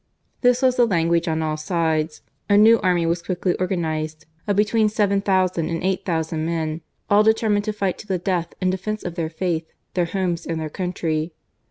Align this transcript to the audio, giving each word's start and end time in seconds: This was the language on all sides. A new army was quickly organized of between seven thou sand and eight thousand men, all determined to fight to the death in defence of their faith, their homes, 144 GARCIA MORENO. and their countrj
This 0.41 0.63
was 0.63 0.77
the 0.77 0.87
language 0.87 1.27
on 1.27 1.43
all 1.43 1.57
sides. 1.57 2.23
A 2.49 2.57
new 2.57 2.81
army 2.81 3.05
was 3.05 3.21
quickly 3.21 3.53
organized 3.59 4.25
of 4.47 4.55
between 4.55 4.89
seven 4.89 5.21
thou 5.23 5.45
sand 5.45 5.69
and 5.69 5.83
eight 5.83 6.05
thousand 6.05 6.43
men, 6.43 6.81
all 7.07 7.21
determined 7.21 7.65
to 7.65 7.71
fight 7.71 7.99
to 7.99 8.07
the 8.07 8.17
death 8.17 8.55
in 8.59 8.71
defence 8.71 9.03
of 9.05 9.13
their 9.13 9.29
faith, 9.29 9.67
their 9.93 10.05
homes, 10.05 10.47
144 10.47 10.47
GARCIA 10.47 10.49
MORENO. 10.49 10.49
and 10.49 10.59
their 10.59 10.71
countrj 10.71 11.31